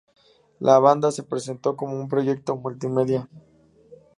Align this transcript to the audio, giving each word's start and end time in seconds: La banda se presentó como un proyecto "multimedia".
La 0.59 0.79
banda 0.79 1.11
se 1.11 1.21
presentó 1.21 1.75
como 1.75 1.93
un 1.95 2.07
proyecto 2.09 2.57
"multimedia". 2.57 3.29